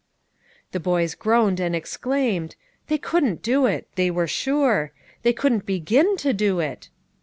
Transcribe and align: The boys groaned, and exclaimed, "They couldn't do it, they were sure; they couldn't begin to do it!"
The 0.71 0.79
boys 0.79 1.13
groaned, 1.13 1.59
and 1.59 1.75
exclaimed, 1.75 2.55
"They 2.87 2.97
couldn't 2.97 3.43
do 3.43 3.67
it, 3.67 3.87
they 3.93 4.09
were 4.09 4.25
sure; 4.25 4.93
they 5.21 5.31
couldn't 5.31 5.67
begin 5.67 6.17
to 6.17 6.33
do 6.33 6.59
it!" 6.59 6.89